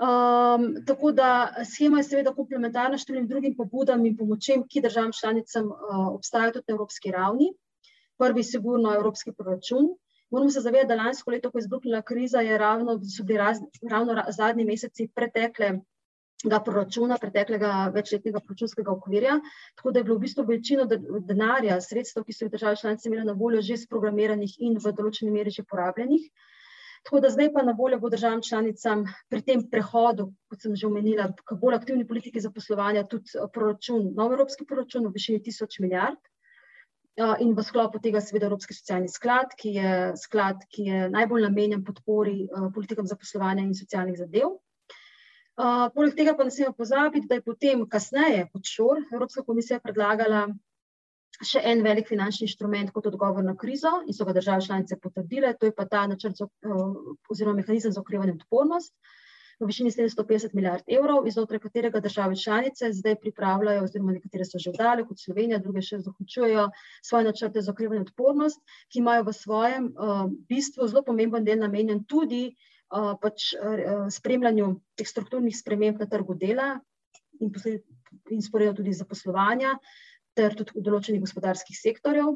Um, 0.00 0.66
tako 0.86 1.12
da 1.12 1.30
schema 1.68 2.00
je 2.00 2.08
seveda 2.08 2.32
komplementarna 2.36 2.96
številnim 3.00 3.28
drugim 3.28 3.56
pobudam 3.58 4.04
in 4.08 4.16
pomočem, 4.16 4.62
ki 4.64 4.80
državam 4.84 5.12
članicam 5.12 5.68
uh, 5.68 6.06
obstajajo 6.14 6.54
tudi 6.56 6.72
na 6.72 6.76
evropski 6.78 7.12
ravni. 7.12 7.50
Prvi, 8.20 8.44
sigurno, 8.44 8.94
evropski 8.96 9.32
proračun. 9.36 9.90
Moramo 10.30 10.50
se 10.50 10.62
zavedati, 10.62 10.88
da 10.92 10.96
lansko 11.02 11.32
leto, 11.34 11.50
ko 11.50 11.58
je 11.58 11.66
izbruhnila 11.66 12.02
kriza, 12.06 12.40
je 12.44 12.58
ravno, 12.58 12.96
so 13.02 13.24
bili 13.26 13.38
raz, 13.40 13.60
ravno 13.90 14.16
zadnji 14.36 14.64
meseci 14.64 15.08
pretekle 15.14 15.72
proračuna, 16.48 17.18
preteklega 17.20 17.90
večletnega 17.94 18.40
proračunskega 18.40 18.92
okvirja, 18.92 19.40
tako 19.76 19.92
da 19.92 20.00
je 20.00 20.04
bilo 20.04 20.16
v 20.16 20.24
bistvu 20.24 20.44
večino 20.48 20.86
denarja, 20.88 21.80
sredstev, 21.80 22.24
ki 22.24 22.32
so 22.32 22.46
jih 22.46 22.52
države 22.52 22.76
članice 22.80 23.08
imele 23.08 23.24
na 23.24 23.32
voljo, 23.32 23.60
že 23.60 23.76
sprogramiranih 23.76 24.56
in 24.60 24.78
v 24.80 24.92
določeni 24.96 25.30
meri 25.30 25.50
že 25.50 25.66
porabljenih. 25.68 26.30
Tako 27.04 27.20
da 27.20 27.30
zdaj 27.32 27.52
pa 27.52 27.62
na 27.64 27.72
voljo 27.72 27.98
bo 28.00 28.08
državam 28.12 28.42
članicam 28.42 29.04
pri 29.28 29.42
tem 29.42 29.62
prehodu, 29.70 30.32
kot 30.48 30.60
sem 30.60 30.76
že 30.76 30.86
omenila, 30.86 31.30
k 31.32 31.56
bolj 31.60 31.76
aktivni 31.76 32.06
politiki 32.06 32.40
zaposlovanja, 32.40 33.06
tudi 33.08 33.40
proračun, 33.52 34.12
nov 34.16 34.32
evropski 34.32 34.66
proračun 34.68 35.06
v 35.08 35.14
višini 35.16 35.42
tisoč 35.42 35.80
milijard. 35.80 36.20
In 37.40 37.52
v 37.52 37.62
sklopu 37.66 37.98
tega, 38.00 38.20
seveda, 38.20 38.46
Evropski 38.46 38.72
socialni 38.72 39.08
sklad, 39.10 39.52
ki 39.58 39.72
je 39.74 39.94
sklad, 40.16 40.62
ki 40.72 40.84
je 40.86 41.08
najbolj 41.12 41.42
namenjen 41.42 41.82
podpori 41.84 42.46
politikam 42.72 43.08
zaposlovanja 43.10 43.64
in 43.66 43.74
socialnih 43.76 44.16
zadev. 44.16 44.54
Poleg 45.94 46.16
tega 46.16 46.34
pa 46.36 46.44
ne 46.44 46.52
smemo 46.54 46.72
pozabiti, 46.76 47.28
da 47.28 47.36
je 47.38 47.44
potem, 47.44 47.84
kasneje, 47.88 48.46
kot 48.52 48.68
šor, 48.68 49.02
Evropska 49.12 49.44
komisija 49.44 49.80
predlagala 49.84 50.46
še 51.46 51.60
en 51.64 51.82
velik 51.84 52.08
finančni 52.08 52.46
inštrument 52.48 52.92
kot 52.92 53.08
odgovor 53.10 53.44
na 53.44 53.54
krizo 53.56 53.92
in 54.06 54.16
so 54.16 54.26
ga 54.28 54.34
države 54.36 54.64
članice 54.66 54.98
potrdile, 55.00 55.54
to 55.60 55.68
je 55.68 55.74
pa 55.76 55.86
ta 55.88 56.06
načrt 56.06 56.42
oziroma 57.30 57.60
mehanizem 57.60 57.92
za 57.92 58.00
okrevanje 58.00 58.34
in 58.34 58.40
odpornost 58.42 58.94
v 59.60 59.68
višini 59.68 59.90
750 59.92 60.54
milijard 60.56 60.84
evrov, 60.88 61.26
iznotraj 61.28 61.60
katerega 61.60 62.00
države 62.00 62.36
članice 62.36 62.92
zdaj 62.92 63.16
pripravljajo, 63.20 63.84
oziroma 63.84 64.12
nekatere 64.16 64.44
so 64.48 64.58
že 64.58 64.72
vdale, 64.72 65.04
kot 65.04 65.20
Slovenija, 65.20 65.58
druge 65.60 65.82
še 65.84 65.98
zaključujejo 66.00 66.68
svoje 67.04 67.28
načrte 67.28 67.60
za 67.60 67.72
okrevanje 67.72 68.00
in 68.00 68.08
odpornost, 68.08 68.60
ki 68.88 69.02
imajo 69.02 69.26
v 69.28 69.36
svojem 69.36 69.90
bistvu 70.48 70.88
zelo 70.88 71.04
pomemben 71.04 71.44
del 71.44 71.60
namenjen 71.60 72.04
tudi 72.08 72.54
pač 72.90 73.52
spremljanju 74.10 74.70
teh 74.98 75.06
strukturnih 75.06 75.54
sprememb 75.56 76.00
na 76.02 76.08
trgu 76.10 76.34
dela 76.34 76.72
in 77.40 77.52
in 78.30 78.40
vzporedno 78.42 78.74
tudi 78.74 78.94
zaposlovanja 78.94 79.76
ter 80.34 80.54
tudi 80.58 80.82
določenih 80.82 81.22
gospodarskih 81.22 81.76
sektorjev. 81.78 82.34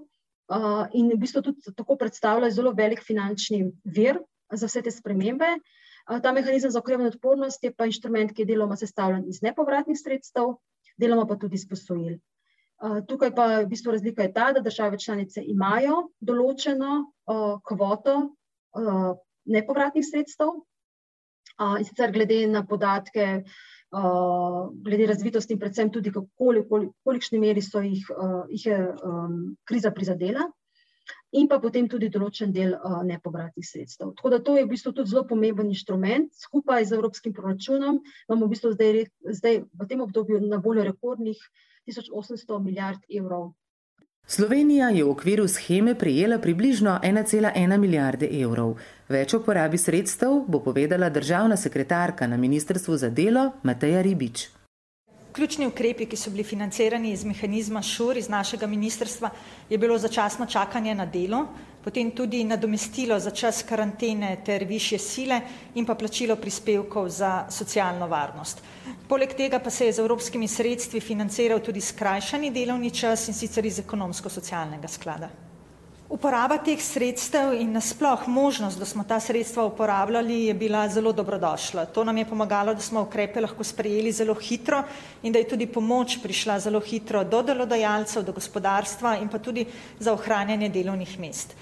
In 0.94 1.08
v 1.10 1.18
bistvu 1.18 1.42
tudi 1.42 1.74
tako 1.76 1.96
predstavlja 2.00 2.50
zelo 2.52 2.74
velik 2.76 3.02
finančni 3.02 3.64
vir 3.84 4.20
za 4.52 4.68
vse 4.68 4.84
te 4.84 4.92
spremembe. 4.92 5.56
Ta 6.04 6.34
mehanizem 6.36 6.70
za 6.70 6.82
okrevanje 6.82 7.14
odpornost 7.14 7.64
je 7.64 7.72
pa 7.72 7.88
inštrument, 7.88 8.34
ki 8.34 8.44
je 8.44 8.52
deloma 8.52 8.76
sestavljen 8.76 9.24
iz 9.28 9.40
nepovratnih 9.42 9.96
sredstev, 9.96 10.58
deloma 11.00 11.24
pa 11.26 11.38
tudi 11.40 11.56
iz 11.56 11.64
posojil. 11.68 12.18
Tukaj 13.08 13.32
pa 13.32 13.46
v 13.62 13.70
bistvu 13.70 13.94
razlika 13.94 14.26
je 14.26 14.32
ta, 14.34 14.50
da 14.52 14.60
države 14.60 14.98
članice 15.00 15.40
imajo 15.40 16.10
določeno 16.20 16.98
kvoto 17.64 18.16
nepovratnih 19.46 20.04
sredstev, 20.06 20.56
in 21.78 21.84
sicer 21.86 22.12
glede 22.12 22.46
na 22.50 22.64
podatke, 22.66 23.44
glede 24.84 25.06
razvitosti 25.06 25.54
in 25.54 25.60
predvsem 25.62 25.92
tudi, 25.94 26.12
kolikšni 26.34 27.38
meri 27.38 27.62
so 27.62 27.82
jih, 27.84 28.04
jih 28.50 28.66
je 28.66 28.78
kriza 29.68 29.92
prizadela, 29.94 30.48
in 31.34 31.48
pa 31.50 31.58
potem 31.60 31.88
tudi 31.90 32.08
določen 32.10 32.52
del 32.54 32.74
nepovratnih 33.06 33.66
sredstev. 33.66 34.14
Tako 34.18 34.30
da 34.30 34.38
to 34.42 34.56
je 34.56 34.64
v 34.64 34.70
bistvu 34.70 34.94
tudi 34.94 35.10
zelo 35.10 35.24
pomemben 35.28 35.70
inštrument, 35.70 36.30
skupaj 36.38 36.86
z 36.86 36.96
evropskim 36.96 37.34
proračunom 37.36 38.00
imamo 38.28 38.46
v 38.46 38.54
bistvu 38.54 38.72
zdaj 38.76 39.04
zdaj 39.40 39.60
v 39.66 39.88
tem 39.90 40.04
obdobju 40.04 40.40
na 40.46 40.62
voljo 40.64 40.86
rekordnih 40.86 41.40
tisoč 41.84 42.08
osemsto 42.12 42.58
milijard 42.62 43.02
evrov. 43.10 43.52
Slovenija 44.26 44.88
je 44.88 45.04
v 45.04 45.10
okviru 45.10 45.48
sheme 45.48 45.92
prejela 45.94 46.38
približno 46.38 47.00
ena 47.02 47.22
cela 47.22 47.50
ena 47.54 47.76
milijarde 47.76 48.28
evrov. 48.40 48.78
Več 49.08 49.34
o 49.36 49.40
porabi 49.44 49.76
sredstev 49.78 50.46
bo 50.48 50.62
povedala 50.64 51.10
državna 51.12 51.56
sekretarka 51.60 52.26
na 52.26 52.36
ministrstvu 52.36 52.96
za 52.96 53.10
delo 53.10 53.50
Mateja 53.62 54.00
Ribič. 54.02 54.46
Ključni 55.32 55.66
ukrepi, 55.66 56.06
ki 56.06 56.16
so 56.16 56.30
bili 56.30 56.44
financirani 56.44 57.12
iz 57.12 57.24
mehanizma 57.24 57.82
ŠUR 57.82 58.16
iz 58.16 58.28
našega 58.28 58.66
ministrstva, 58.66 59.30
je 59.68 59.78
bilo 59.78 59.98
začasno 59.98 60.46
čakanje 60.46 60.94
na 60.94 61.06
delo, 61.06 61.44
potem 61.84 62.10
tudi 62.10 62.44
nadomestilo 62.44 63.18
za 63.20 63.30
čas 63.30 63.62
karantene 63.62 64.38
ter 64.44 64.64
višje 64.64 64.98
sile 64.98 65.40
in 65.74 65.86
pa 65.86 65.94
plačilo 65.94 66.36
prispevkov 66.36 67.08
za 67.08 67.46
socialno 67.50 68.08
varnost. 68.08 68.62
Poleg 69.08 69.34
tega 69.36 69.58
pa 69.58 69.70
se 69.70 69.86
je 69.86 69.92
z 69.92 69.98
evropskimi 69.98 70.48
sredstvi 70.48 71.00
financiral 71.00 71.60
tudi 71.60 71.80
skrajšani 71.80 72.50
delovni 72.50 72.90
čas, 72.90 73.28
in 73.28 73.34
sicer 73.34 73.66
iz 73.66 73.78
ekonomsko-socialnega 73.78 74.88
sklada. 74.88 75.43
Uporaba 76.14 76.60
teh 76.62 76.78
sredstev 76.78 77.56
in 77.58 77.72
nasploh 77.74 78.28
možnost, 78.30 78.78
da 78.78 78.86
smo 78.86 79.02
ta 79.04 79.16
sredstva 79.20 79.64
uporabljali, 79.66 80.44
je 80.46 80.54
bila 80.54 80.84
zelo 80.88 81.10
dobrodošla. 81.12 81.86
To 81.86 82.04
nam 82.04 82.18
je 82.20 82.24
pomagalo, 82.24 82.74
da 82.74 82.80
smo 82.80 83.02
ukrepe 83.02 83.40
lahko 83.42 83.64
sprejeli 83.64 84.12
zelo 84.12 84.34
hitro 84.38 84.84
in 85.22 85.32
da 85.32 85.38
je 85.42 85.48
tudi 85.50 85.66
pomoč 85.66 86.20
prišla 86.22 86.60
zelo 86.60 86.80
hitro 86.80 87.24
do 87.24 87.40
delodajalcev, 87.42 88.22
do 88.22 88.32
gospodarstva 88.32 89.16
in 89.18 89.28
pa 89.28 89.38
tudi 89.38 89.66
za 89.98 90.14
ohranjanje 90.14 90.68
delovnih 90.68 91.16
mest. 91.18 91.56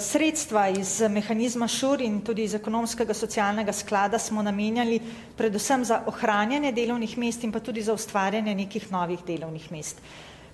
Sredstva 0.00 0.68
iz 0.72 1.02
mehanizma 1.10 1.68
ŠUR 1.68 2.00
in 2.02 2.22
tudi 2.24 2.48
iz 2.48 2.54
ekonomskega 2.56 3.14
socialnega 3.14 3.72
sklada 3.72 4.18
smo 4.18 4.42
namenjali 4.42 4.96
predvsem 5.36 5.84
za 5.84 6.00
ohranjanje 6.06 6.72
delovnih 6.72 7.18
mest 7.18 7.44
in 7.44 7.52
pa 7.52 7.60
tudi 7.60 7.84
za 7.84 7.92
ustvarjanje 7.92 8.54
nekih 8.54 8.88
novih 8.92 9.20
delovnih 9.28 9.68
mest. 9.72 10.00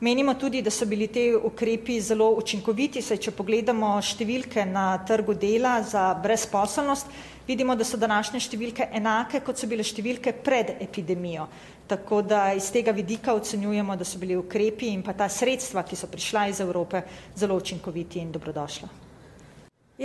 Menimo 0.04 0.34
tudi, 0.34 0.60
da 0.60 0.70
so 0.70 0.84
bili 0.84 1.06
ti 1.08 1.32
ukrepi 1.34 2.00
zelo 2.00 2.26
učinkoviti, 2.36 3.00
saj 3.00 3.16
če 3.24 3.32
pogledamo 3.32 3.94
številke 4.04 4.66
na 4.68 4.98
trgu 5.00 5.32
dela 5.32 5.78
za 5.80 6.02
brezposelnost, 6.20 7.08
vidimo, 7.48 7.72
da 7.72 7.86
so 7.88 7.96
današnje 7.96 8.42
številke 8.44 8.84
enake, 9.00 9.40
kot 9.46 9.56
so 9.56 9.68
bile 9.70 9.80
številke 9.80 10.34
pred 10.44 10.74
epidemijo. 10.84 11.46
Tako 11.88 12.18
da 12.20 12.50
iz 12.52 12.68
tega 12.74 12.92
vidika 12.92 13.32
ocenjujemo, 13.32 13.96
da 13.96 14.04
so 14.04 14.20
bili 14.20 14.36
ukrepi 14.36 14.90
in 14.92 15.00
pa 15.06 15.14
ta 15.16 15.30
sredstva, 15.32 15.86
ki 15.88 15.96
so 15.96 16.10
prišla 16.12 16.44
iz 16.52 16.60
Evrope, 16.60 17.00
zelo 17.32 17.56
učinkoviti 17.56 18.20
in 18.20 18.36
dobrodošla. 18.36 18.90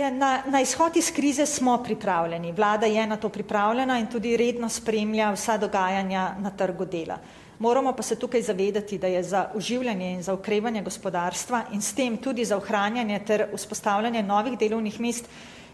Ja, 0.00 0.08
na, 0.08 0.32
na 0.48 0.64
izhod 0.64 0.96
iz 0.96 1.12
krize 1.12 1.44
smo 1.44 1.76
pripravljeni, 1.84 2.56
vlada 2.56 2.88
je 2.88 3.04
na 3.04 3.20
to 3.20 3.28
pripravljena 3.28 4.00
in 4.00 4.08
tudi 4.08 4.32
redno 4.40 4.72
spremlja 4.72 5.28
vsa 5.36 5.60
dogajanja 5.60 6.38
na 6.40 6.56
trgu 6.56 6.88
dela. 6.88 7.20
Moramo 7.60 7.92
pa 7.92 8.02
se 8.02 8.16
tukaj 8.16 8.42
zavedati, 8.42 8.98
da 8.98 9.06
je 9.06 9.22
za 9.22 9.50
oživljanje 9.54 10.12
in 10.12 10.22
za 10.22 10.32
okrevanje 10.32 10.82
gospodarstva 10.82 11.62
in 11.72 11.82
s 11.82 11.92
tem 11.92 12.16
tudi 12.16 12.44
za 12.44 12.56
ohranjanje 12.56 13.18
ter 13.26 13.44
vzpostavljanje 13.54 14.22
novih 14.22 14.58
delovnih 14.58 15.00
mest 15.00 15.28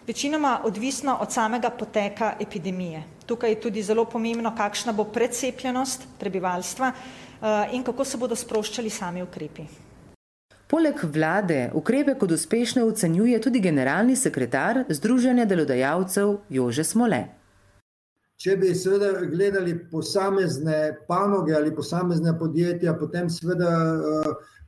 večinoma 0.06 0.60
odvisno 0.64 1.18
od 1.20 1.32
samega 1.32 1.70
poteka 1.70 2.32
epidemije. 2.40 3.02
Tukaj 3.26 3.50
je 3.50 3.60
tudi 3.60 3.82
zelo 3.82 4.04
pomembno, 4.04 4.54
kakšna 4.56 4.92
bo 4.92 5.04
precepljenost 5.04 6.08
prebivalstva 6.18 6.92
in 7.72 7.82
kako 7.82 8.04
se 8.04 8.18
bodo 8.18 8.36
sproščali 8.36 8.90
sami 8.90 9.22
ukrepi. 9.22 9.62
Poleg 10.66 11.04
vlade 11.04 11.70
ukrepe 11.74 12.18
kot 12.18 12.30
uspešne 12.30 12.82
ocenjuje 12.84 13.40
tudi 13.40 13.60
generalni 13.60 14.16
sekretar 14.16 14.84
Združenja 14.88 15.44
delodajalcev 15.44 16.38
Jože 16.48 16.84
Smole. 16.84 17.35
Če 18.36 18.56
bi 18.60 18.74
seveda 18.76 19.24
gledali 19.30 19.72
posamezne 19.90 20.96
panoge 21.08 21.54
ali 21.56 21.72
posamezna 21.74 22.34
podjetja, 22.38 22.92
potem 23.00 23.30
seveda 23.32 23.70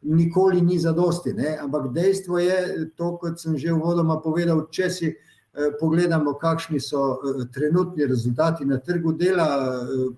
nikoli 0.08 0.62
ni 0.64 0.78
zadosti, 0.80 1.34
ne, 1.36 1.56
ampak 1.60 1.90
dejstvo 1.92 2.38
je 2.38 2.88
to, 2.96 3.16
kot 3.20 3.40
sem 3.40 3.58
že 3.60 3.74
uvodoma 3.74 4.20
povedal, 4.24 4.64
če 4.72 4.88
si 4.90 5.12
pogledamo, 5.80 6.36
kakšni 6.38 6.80
so 6.80 7.18
trenutni 7.52 8.06
rezultati 8.06 8.64
na 8.64 8.78
trgu 8.78 9.12
dela, 9.12 9.48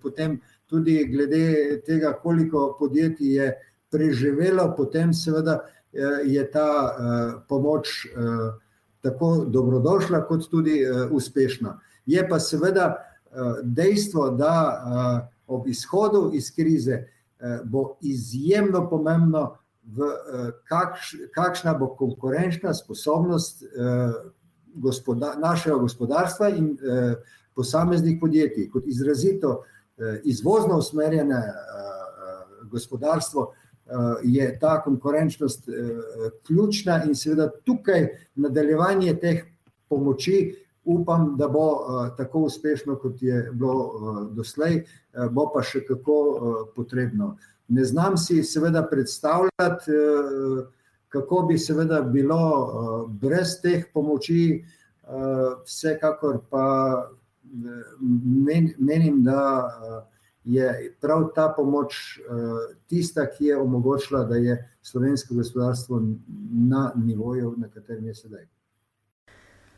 potem 0.03 0.39
tudi 0.71 1.05
glede 1.11 1.81
tega, 1.87 2.13
koliko 2.23 2.77
podjetij 2.79 3.35
je 3.35 3.53
preživelo, 3.91 4.69
potem 4.77 5.15
seveda 5.15 5.59
je 6.25 6.45
ta 6.53 6.69
pomoč 7.49 8.07
tako 9.03 9.45
dobrodošla 9.49 10.27
kot 10.29 10.47
tudi 10.51 10.85
uspešna. 11.11 11.81
Je 12.07 12.23
pa 12.29 12.39
seveda 12.39 13.10
dejstvo, 13.63 14.31
da 14.31 15.31
ob 15.47 15.67
izhodu 15.69 16.31
iz 16.35 16.55
krize 16.55 17.05
bo 17.65 17.97
izjemno 18.01 18.89
pomembno, 18.91 19.57
v 19.91 20.07
kakšna 21.35 21.75
bo 21.75 21.89
konkurenčna 21.99 22.75
sposobnost 22.75 23.65
našega 25.41 25.77
gospodarstva 25.77 26.49
in 26.49 26.77
posameznih 27.55 28.19
podjetij. 28.21 28.69
Kot 28.71 28.87
izrazito 28.87 29.63
izvozno 30.25 30.79
usmerjeno 30.79 31.41
gospodarstvo 32.71 33.53
je 34.23 34.59
ta 34.59 34.83
konkurenčnost 34.83 35.69
ključna 36.47 37.03
in 37.05 37.15
seveda 37.15 37.51
tukaj 37.65 38.07
nadaljevanje 38.35 39.17
teh 39.19 39.43
pomoči 39.89 40.55
upam, 40.85 41.37
da 41.37 41.49
bo 41.49 41.79
tako 42.17 42.39
uspešno, 42.49 42.97
kot 42.97 43.23
je 43.23 43.51
bilo 43.53 44.29
doslej, 44.33 44.85
bo 45.31 45.51
pa 45.55 45.63
še 45.63 45.85
kako 45.87 46.17
potrebno. 46.77 47.37
Ne 47.69 47.85
znam 47.85 48.17
si 48.19 48.43
seveda 48.43 48.83
predstavljati, 48.91 49.93
kako 51.09 51.43
bi 51.49 51.59
seveda 51.59 52.01
bilo 52.03 53.09
brez 53.21 53.61
teh 53.63 53.85
pomoči, 53.95 54.65
vsekakor 55.67 56.41
pa 56.51 56.67
menim, 58.79 59.23
da 59.23 59.71
je 60.45 60.95
prav 61.01 61.29
ta 61.35 61.49
pomoč 61.57 62.19
tista, 62.87 63.27
ki 63.27 63.45
je 63.45 63.59
omogočila, 63.59 64.25
da 64.25 64.37
je 64.37 64.57
slovensko 64.83 65.35
gospodarstvo 65.35 66.03
na 66.71 66.93
nivoju, 66.97 67.55
na 67.59 67.69
katerem 67.69 68.07
je 68.07 68.15
sedaj. 68.15 68.47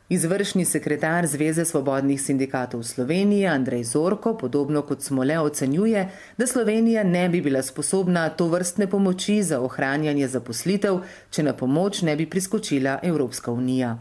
Izvršni 0.09 0.65
sekretar 0.65 1.25
Zveze 1.27 1.65
svobodnih 1.65 2.21
sindikatov 2.21 2.83
Slovenije 2.83 3.47
Andrej 3.47 3.83
Zorko, 3.83 4.37
podobno 4.37 4.81
kot 4.81 5.01
smo 5.01 5.23
le 5.23 5.39
ocenjuje, 5.39 6.09
da 6.37 6.47
Slovenija 6.47 7.03
ne 7.03 7.29
bi 7.29 7.41
bila 7.41 7.61
sposobna 7.61 8.29
to 8.29 8.47
vrstne 8.47 8.89
pomoči 8.89 9.43
za 9.43 9.61
ohranjanje 9.61 10.27
zaposlitev, 10.27 10.97
če 11.29 11.43
na 11.43 11.53
pomoč 11.53 12.01
ne 12.01 12.15
bi 12.15 12.25
priskočila 12.29 12.99
Evropska 13.03 13.51
unija. 13.51 13.97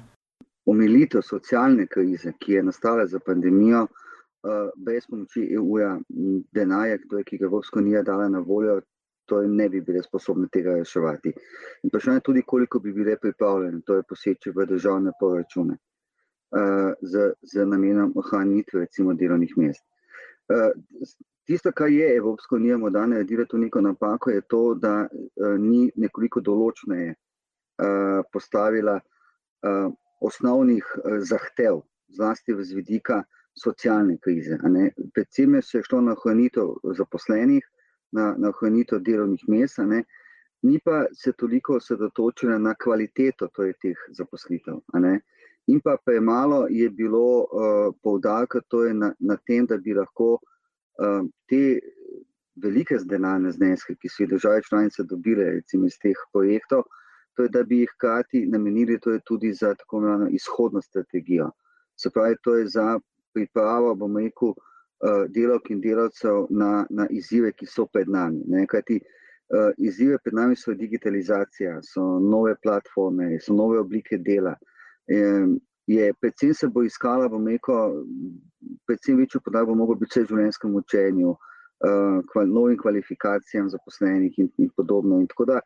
Omilitev 0.67 1.23
socialne 1.23 1.87
krize, 1.87 2.33
ki 2.39 2.53
je 2.53 2.63
nastala 2.63 3.07
za 3.07 3.21
pandemijo, 3.27 3.87
eh, 3.87 4.71
brez 4.77 5.07
pomoči 5.07 5.47
EU-ja, 5.55 6.01
denarja, 6.53 6.99
ki 7.27 7.39
ga 7.39 7.45
Evropska 7.45 7.79
unija 7.79 8.03
dala 8.03 8.29
na 8.29 8.39
voljo, 8.39 8.81
to 9.27 9.43
ne 9.43 9.69
bi 9.69 9.81
bile 9.81 10.03
sposobne 10.03 10.49
tega 10.53 10.75
reševati. 10.75 11.33
In 11.83 11.89
vprašanje 11.89 12.17
je 12.17 12.27
tudi, 12.31 12.43
koliko 12.43 12.79
bi 12.79 12.93
bile 12.93 13.17
pripravljene, 13.17 13.81
to 13.87 13.95
je 13.95 14.03
poseči 14.09 14.51
v 14.51 14.67
državne 14.67 15.13
proračune 15.21 15.79
z, 17.01 17.33
z 17.43 17.65
namenom 17.67 18.13
ohranitve 18.17 18.81
recimo 18.81 19.15
delovnih 19.15 19.53
mest. 19.57 19.85
Tisto, 21.47 21.73
kar 21.73 21.89
je 21.91 22.17
Evropska 22.17 22.57
unija 22.57 22.79
morda 22.79 23.07
naredila 23.07 23.45
to 23.49 23.59
neko 23.59 23.81
napako, 23.81 24.31
je 24.31 24.41
to, 24.41 24.75
da 24.75 25.09
ni 25.59 25.91
nekoliko 25.97 26.41
določneje 26.41 27.15
postavila 28.33 29.01
osnovnih 30.21 30.87
zahtev, 31.19 31.81
zlasti 32.09 32.55
z 32.55 32.75
vidika 32.77 33.23
socialne 33.59 34.19
krize. 34.23 34.59
Predvsem 35.15 35.55
je 35.55 35.83
šlo 35.83 36.01
na 36.01 36.13
ohranitev 36.13 36.77
zaposlenih, 36.97 37.65
na, 38.13 38.35
na 38.39 38.53
ohranitev 38.53 39.01
delovnih 39.01 39.43
mest, 39.49 39.81
ni 40.63 40.79
pa 40.79 41.07
se 41.13 41.33
toliko 41.33 41.77
osredotočila 41.81 42.59
na 42.59 42.75
kvaliteto 42.75 43.49
torej 43.49 43.75
teh 43.83 43.99
zaposlitev 44.15 44.79
in 45.67 45.81
pa 45.81 45.97
premalo 46.05 46.67
je 46.71 46.91
bilo 46.91 47.43
uh, 47.43 47.95
poudarka 48.03 48.61
torej 48.69 48.95
na, 48.95 49.13
na 49.19 49.37
tem, 49.47 49.67
da 49.67 49.79
bi 49.79 49.95
lahko 49.95 50.35
uh, 50.35 51.23
te 51.49 51.79
velike 52.63 52.99
denarne 53.09 53.53
zneske, 53.53 53.95
ki 53.95 54.09
so 54.09 54.23
jih 54.23 54.31
države 54.31 54.63
članice 54.69 55.07
dobile 55.09 55.45
recimo, 55.45 55.87
iz 55.87 55.99
teh 56.03 56.19
projektov, 56.33 56.83
torej, 57.37 57.51
da 57.55 57.63
bi 57.63 57.79
jih 57.83 57.95
hkrati 57.95 58.47
namenili 58.47 58.99
torej, 59.01 59.21
tudi 59.27 59.53
za 59.55 59.75
tako 59.75 59.99
imenovano 60.03 60.29
izhodno 60.29 60.83
strategijo. 60.83 61.51
Se 61.97 62.11
pravi, 62.11 62.37
to 62.43 62.57
je 62.57 62.67
za 62.69 62.99
pripravo, 63.35 63.95
bomo 63.95 64.21
rekel, 64.21 64.49
uh, 64.49 65.25
delavk 65.29 65.71
in 65.71 65.81
delavcev 65.81 66.47
na, 66.51 66.87
na 66.91 67.07
izzive, 67.11 67.53
ki 67.53 67.67
so 67.67 67.87
pred 67.87 68.09
nami. 68.09 68.43
Ne? 68.47 68.67
Kajti 68.67 68.99
uh, 68.99 69.71
izzive 69.79 70.19
pred 70.19 70.35
nami 70.35 70.57
so 70.57 70.75
digitalizacija, 70.75 71.79
so 71.83 72.19
nove 72.21 72.57
platforme, 72.63 73.39
so 73.41 73.55
nove 73.55 73.79
oblike 73.81 74.19
dela 74.19 74.57
je 75.87 76.15
predvsem 76.21 76.55
se 76.55 76.69
bo 76.69 76.83
iskala, 76.83 77.29
bom 77.29 77.47
rekel, 77.49 78.03
predvsem 78.87 79.19
večjo 79.19 79.41
podlago 79.45 79.73
bo 79.73 79.79
moglo 79.83 79.95
biti 79.95 80.21
vse 80.21 80.27
življenjskemu 80.31 80.79
učenju, 80.79 81.31
uh, 81.31 82.43
novim 82.47 82.79
kvalifikacijam 82.79 83.71
zaposlenih 83.71 84.39
in, 84.39 84.51
in 84.59 84.71
podobno. 84.77 85.21
In 85.21 85.27
tako 85.27 85.45
da 85.51 85.61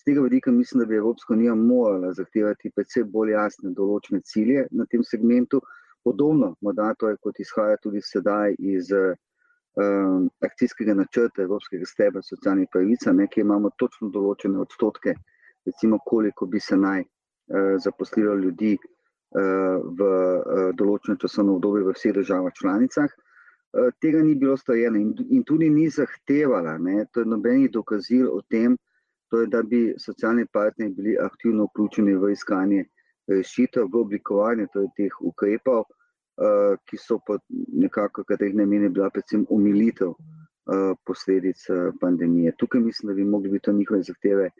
z 0.00 0.04
tega 0.04 0.24
vidika 0.26 0.50
mislim, 0.50 0.80
da 0.80 0.86
bi 0.86 0.96
Evropska 0.96 1.34
unija 1.34 1.54
morala 1.54 2.12
zahtevati 2.12 2.72
predvsem 2.74 3.10
bolj 3.10 3.34
jasne 3.36 3.74
določene 3.76 4.20
cilje 4.24 4.66
na 4.70 4.86
tem 4.90 5.04
segmentu, 5.04 5.62
podobno 6.04 6.54
morda 6.60 6.94
to 6.98 7.08
je 7.08 7.20
kot 7.22 7.40
izhaja 7.40 7.76
tudi 7.82 8.00
sedaj 8.02 8.56
iz 8.58 8.88
um, 8.90 10.30
akcijskega 10.40 10.94
načrta 10.96 11.42
Evropskega 11.44 11.86
stebra 11.86 12.22
socialnih 12.24 12.68
pravic, 12.72 13.06
nekje 13.06 13.44
imamo 13.44 13.70
točno 13.78 14.08
določene 14.08 14.58
odstotke, 14.58 15.14
recimo 15.68 16.00
koliko 16.06 16.46
bi 16.46 16.60
se 16.60 16.76
naj 16.76 17.04
Eh, 17.04 17.19
zaposlilo 17.78 18.34
ljudi 18.34 18.72
eh, 18.74 19.76
v 19.98 20.00
eh, 20.02 20.70
določenem 20.78 21.18
časovnem 21.18 21.56
obdobju 21.56 21.88
v 21.88 21.96
vseh 21.96 22.14
državah 22.14 22.54
članicah. 22.54 23.10
Tega 24.02 24.18
ni 24.26 24.32
bilo 24.34 24.56
storjeno 24.58 24.98
in 24.98 25.44
tudi 25.46 25.68
ni 25.70 25.84
zahtevala, 25.94 26.72
ne, 26.82 27.04
to 27.14 27.22
je 27.22 27.28
nobenih 27.30 27.68
dokazil 27.70 28.24
o 28.26 28.40
tem, 28.50 28.74
to 29.30 29.44
je, 29.44 29.46
da 29.46 29.60
bi 29.62 29.94
socialni 29.94 30.42
partnerji 30.50 30.96
bili 30.96 31.12
aktivno 31.22 31.68
vključeni 31.68 32.16
v 32.18 32.32
iskanje 32.34 32.80
rešitev, 33.30 33.86
v 33.92 34.00
oblikovanje 34.00 34.66
torej 34.74 34.90
teh 34.96 35.20
ukrepov, 35.22 35.84
ki 36.82 36.98
so 36.98 37.20
pod 37.22 37.46
nekako, 37.46 38.24
katerih 38.26 38.58
namen 38.58 38.88
je 38.88 38.90
bila 38.96 39.06
predvsem 39.14 39.46
umilitev 39.54 40.18
posledic 41.06 41.62
pandemije. 42.02 42.56
Tukaj 42.58 42.82
mislim, 42.82 43.12
da 43.12 43.14
bi 43.14 43.30
mogli 43.36 43.54
biti 43.54 43.70
to 43.70 43.76
njihove 43.78 44.02
zahteve 44.02 44.50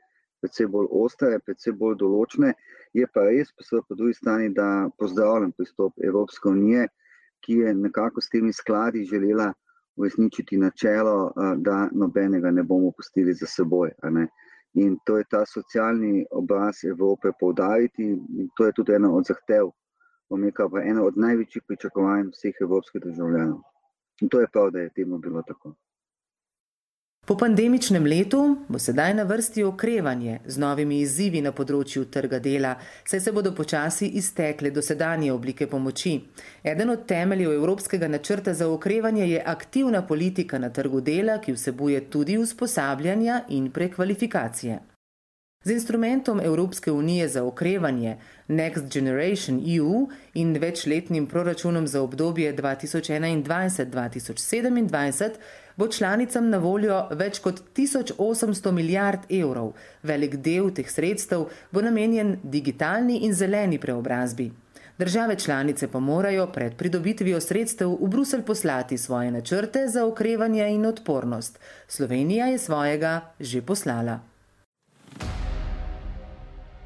predvsem 0.40 0.70
bolj 0.70 0.88
ostre, 1.04 1.38
predvsem 1.44 1.76
bolj 1.78 1.96
določne. 2.02 2.52
Je 2.96 3.06
pa 3.06 3.24
res, 3.28 3.52
pa 3.52 3.82
po 3.88 3.94
drugi 3.94 4.16
strani, 4.18 4.50
da 4.54 4.90
pozdravljam 4.98 5.52
pristop 5.52 5.94
Evropske 6.04 6.48
unije, 6.48 6.88
ki 7.44 7.60
je 7.62 7.74
nekako 7.74 8.20
s 8.20 8.28
temi 8.28 8.52
skladi 8.52 9.04
želela 9.04 9.52
uresničiti 9.96 10.56
načelo, 10.56 11.32
da 11.56 11.88
nobenega 11.92 12.50
ne 12.50 12.62
bomo 12.62 12.92
pustili 12.96 13.34
za 13.34 13.46
seboj. 13.46 13.92
In 14.74 14.96
to 15.04 15.16
je 15.18 15.24
ta 15.30 15.44
socialni 15.46 16.24
obraz 16.30 16.84
Evrope 16.86 17.32
poudariti, 17.40 18.04
in 18.04 18.48
to 18.56 18.66
je 18.66 18.72
tudi 18.76 18.94
ena 18.94 19.10
od 19.12 19.26
zahtev, 19.26 19.72
omeka 20.30 20.68
pa 20.70 20.82
ena 20.82 21.02
od 21.04 21.18
največjih 21.18 21.64
pričakovanj 21.66 22.30
vseh 22.30 22.60
evropskih 22.62 23.02
državljanov. 23.02 23.60
In 24.22 24.28
to 24.28 24.40
je 24.40 24.50
prav, 24.52 24.70
da 24.70 24.84
je 24.84 24.92
temu 24.94 25.18
bilo 25.18 25.42
tako. 25.46 25.74
Po 27.30 27.36
pandemičnem 27.38 28.06
letu 28.10 28.38
bo 28.68 28.78
sedaj 28.82 29.12
na 29.14 29.22
vrsti 29.22 29.62
okrevanje 29.62 30.40
z 30.46 30.58
novimi 30.58 30.96
izzivi 30.98 31.38
na 31.44 31.52
področju 31.54 32.08
trga 32.10 32.40
dela, 32.42 32.72
saj 33.06 33.22
se 33.22 33.34
bodo 33.36 33.52
počasi 33.54 34.08
iztekle 34.18 34.74
dosedanje 34.74 35.30
oblike 35.30 35.70
pomoči. 35.70 36.16
Eden 36.74 36.90
od 36.90 37.06
temeljev 37.06 37.54
Evropskega 37.54 38.10
načrta 38.10 38.54
za 38.54 38.66
okrevanje 38.66 39.30
je 39.30 39.46
aktivna 39.46 40.02
politika 40.02 40.58
na 40.58 40.74
trgu 40.74 41.06
dela, 41.12 41.38
ki 41.38 41.54
vsebuje 41.54 42.02
tudi 42.10 42.38
usposabljanja 42.42 43.44
in 43.54 43.70
prekvalifikacije. 43.70 44.80
Z 45.64 45.70
instrumentom 45.70 46.40
Evropske 46.40 46.92
unije 46.92 47.28
za 47.28 47.44
okrevanje 47.44 48.16
Next 48.48 48.92
Generation 48.92 49.62
EU 49.76 50.08
in 50.34 50.56
večletnim 50.56 51.26
proračunom 51.26 51.86
za 51.86 52.02
obdobje 52.02 52.56
2021-2027 52.56 55.30
bo 55.80 55.88
članicam 55.88 56.50
na 56.52 56.58
voljo 56.60 57.08
več 57.16 57.38
kot 57.40 57.62
1800 57.76 58.72
milijard 58.76 59.20
evrov. 59.32 59.72
Velik 60.02 60.36
del 60.44 60.68
teh 60.76 60.90
sredstev 60.92 61.46
bo 61.72 61.80
namenjen 61.80 62.36
digitalni 62.42 63.16
in 63.24 63.32
zeleni 63.34 63.78
preobrazbi. 63.80 64.52
Države 64.98 65.36
članice 65.40 65.88
pa 65.88 66.00
morajo 66.00 66.46
pred 66.52 66.76
pridobitvijo 66.76 67.40
sredstev 67.40 67.96
v 68.02 68.08
Bruselj 68.12 68.42
poslati 68.42 68.98
svoje 68.98 69.30
načrte 69.30 69.88
za 69.88 70.06
okrevanje 70.06 70.68
in 70.68 70.86
odpornost. 70.86 71.58
Slovenija 71.88 72.46
je 72.46 72.58
svojega 72.58 73.20
že 73.40 73.62
poslala. 73.62 74.20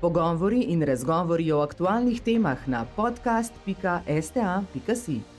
Pogovori 0.01 0.61
in 0.61 0.83
razgovori 0.83 1.53
o 1.53 1.61
aktualnih 1.61 2.21
temah 2.21 2.69
na 2.69 2.87
podcast.sta.si. 2.97 5.34